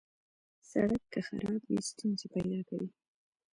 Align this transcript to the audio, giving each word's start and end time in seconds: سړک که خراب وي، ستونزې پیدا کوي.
سړک 0.69 1.03
که 1.13 1.19
خراب 1.27 1.61
وي، 1.67 1.79
ستونزې 1.89 2.25
پیدا 2.35 2.59
کوي. 2.69 2.89